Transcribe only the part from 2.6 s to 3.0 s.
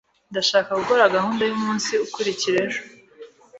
ejo.